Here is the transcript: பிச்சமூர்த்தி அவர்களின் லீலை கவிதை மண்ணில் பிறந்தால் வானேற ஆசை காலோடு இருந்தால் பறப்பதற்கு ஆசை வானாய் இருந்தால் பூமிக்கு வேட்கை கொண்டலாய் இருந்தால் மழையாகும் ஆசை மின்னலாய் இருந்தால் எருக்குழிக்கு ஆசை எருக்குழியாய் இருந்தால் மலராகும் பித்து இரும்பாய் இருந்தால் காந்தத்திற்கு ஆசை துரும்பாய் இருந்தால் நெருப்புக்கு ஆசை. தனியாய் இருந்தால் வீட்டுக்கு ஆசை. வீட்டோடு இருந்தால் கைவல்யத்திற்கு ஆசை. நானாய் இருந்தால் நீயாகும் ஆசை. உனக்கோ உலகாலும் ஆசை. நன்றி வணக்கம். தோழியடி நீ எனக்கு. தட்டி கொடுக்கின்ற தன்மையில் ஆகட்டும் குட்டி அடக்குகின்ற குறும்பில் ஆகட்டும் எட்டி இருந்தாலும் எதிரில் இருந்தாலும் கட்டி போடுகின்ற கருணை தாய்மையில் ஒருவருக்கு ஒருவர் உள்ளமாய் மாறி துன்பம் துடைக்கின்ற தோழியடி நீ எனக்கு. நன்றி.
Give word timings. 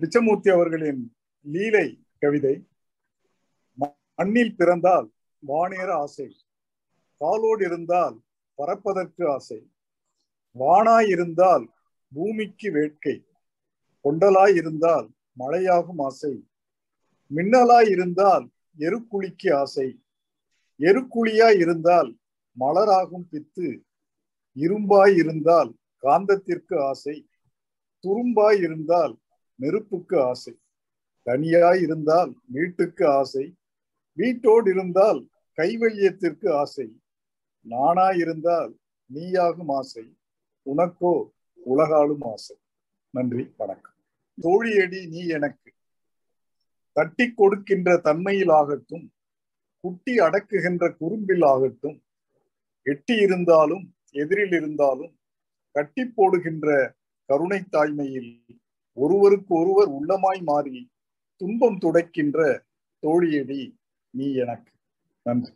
பிச்சமூர்த்தி 0.00 0.48
அவர்களின் 0.50 1.00
லீலை 1.46 1.86
கவிதை 2.22 2.52
மண்ணில் 4.18 4.56
பிறந்தால் 4.56 5.06
வானேற 5.42 5.90
ஆசை 5.94 6.26
காலோடு 7.20 7.64
இருந்தால் 7.64 8.16
பறப்பதற்கு 8.58 9.24
ஆசை 9.30 9.58
வானாய் 10.56 11.08
இருந்தால் 11.08 11.64
பூமிக்கு 12.12 12.70
வேட்கை 12.70 13.16
கொண்டலாய் 14.04 14.54
இருந்தால் 14.54 15.08
மழையாகும் 15.36 16.04
ஆசை 16.04 16.34
மின்னலாய் 17.30 17.90
இருந்தால் 17.90 18.46
எருக்குழிக்கு 18.78 19.50
ஆசை 19.54 19.88
எருக்குழியாய் 20.80 21.58
இருந்தால் 21.58 22.10
மலராகும் 22.56 23.28
பித்து 23.32 23.68
இரும்பாய் 24.56 25.14
இருந்தால் 25.14 25.70
காந்தத்திற்கு 26.02 26.76
ஆசை 26.84 27.16
துரும்பாய் 28.02 28.58
இருந்தால் 28.58 29.18
நெருப்புக்கு 29.54 30.16
ஆசை. 30.22 30.52
தனியாய் 31.26 31.80
இருந்தால் 31.80 32.30
வீட்டுக்கு 32.46 33.06
ஆசை. 33.08 33.44
வீட்டோடு 34.12 34.70
இருந்தால் 34.70 35.20
கைவல்யத்திற்கு 35.58 36.48
ஆசை. 36.52 36.86
நானாய் 37.70 38.18
இருந்தால் 38.18 38.70
நீயாகும் 39.14 39.72
ஆசை. 39.72 40.04
உனக்கோ 40.66 41.12
உலகாலும் 41.66 42.24
ஆசை. 42.32 42.56
நன்றி 43.10 43.44
வணக்கம். 43.56 43.94
தோழியடி 44.42 45.08
நீ 45.08 45.26
எனக்கு. 45.26 45.70
தட்டி 46.92 47.32
கொடுக்கின்ற 47.32 47.96
தன்மையில் 47.96 48.48
ஆகட்டும் 48.48 49.12
குட்டி 49.80 50.16
அடக்குகின்ற 50.18 50.96
குறும்பில் 50.96 51.42
ஆகட்டும் 51.42 52.02
எட்டி 52.82 53.14
இருந்தாலும் 53.16 53.84
எதிரில் 54.12 54.52
இருந்தாலும் 54.52 55.14
கட்டி 55.72 56.04
போடுகின்ற 56.04 56.94
கருணை 57.32 57.60
தாய்மையில் 57.72 58.32
ஒருவருக்கு 58.96 59.54
ஒருவர் 59.54 59.90
உள்ளமாய் 59.90 60.42
மாறி 60.42 60.90
துன்பம் 61.40 61.78
துடைக்கின்ற 61.78 62.64
தோழியடி 63.02 63.62
நீ 64.14 64.32
எனக்கு. 64.34 64.72
நன்றி. 65.22 65.52